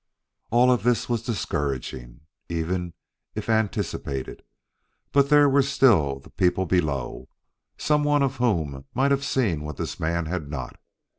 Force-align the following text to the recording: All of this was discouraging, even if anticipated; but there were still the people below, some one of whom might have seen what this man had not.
All 0.49 0.71
of 0.71 0.81
this 0.81 1.07
was 1.07 1.21
discouraging, 1.21 2.21
even 2.49 2.93
if 3.35 3.47
anticipated; 3.47 4.41
but 5.11 5.29
there 5.29 5.47
were 5.47 5.61
still 5.61 6.17
the 6.17 6.31
people 6.31 6.65
below, 6.65 7.29
some 7.77 8.03
one 8.03 8.23
of 8.23 8.37
whom 8.37 8.85
might 8.95 9.11
have 9.11 9.23
seen 9.23 9.61
what 9.61 9.77
this 9.77 9.99
man 9.99 10.25
had 10.25 10.49
not. 10.49 10.79